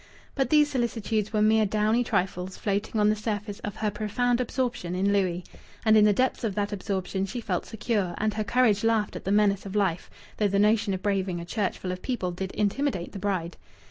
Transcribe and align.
But 0.33 0.49
these 0.49 0.67
solicitudes 0.71 1.31
were 1.31 1.43
mere 1.43 1.67
downy 1.67 2.03
trifles 2.03 2.57
floating 2.57 2.99
on 2.99 3.09
the 3.11 3.15
surface 3.15 3.59
of 3.59 3.75
her 3.75 3.91
profound 3.91 4.41
absorption 4.41 4.95
in 4.95 5.13
Louis. 5.13 5.43
And 5.85 5.95
in 5.95 6.05
the 6.05 6.11
depths 6.11 6.43
of 6.43 6.55
that 6.55 6.71
absorption 6.73 7.27
she 7.27 7.39
felt 7.39 7.67
secure, 7.67 8.15
and 8.17 8.33
her 8.33 8.43
courage 8.43 8.83
laughed 8.83 9.15
at 9.15 9.25
the 9.25 9.31
menace 9.31 9.63
of 9.63 9.75
life 9.75 10.09
(though 10.37 10.47
the 10.47 10.57
notion 10.57 10.95
of 10.95 11.03
braving 11.03 11.39
a 11.39 11.45
church 11.45 11.77
full 11.77 11.91
of 11.91 12.01
people 12.01 12.31
did 12.31 12.51
intimidate 12.53 13.11
the 13.11 13.19
bride). 13.19 13.57